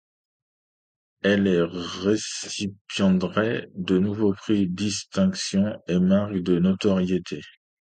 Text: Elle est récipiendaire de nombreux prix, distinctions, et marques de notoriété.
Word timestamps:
Elle 1.21 1.45
est 1.45 1.61
récipiendaire 1.61 3.67
de 3.75 3.99
nombreux 3.99 4.33
prix, 4.33 4.67
distinctions, 4.67 5.79
et 5.87 5.99
marques 5.99 6.39
de 6.41 6.57
notoriété. 6.57 7.41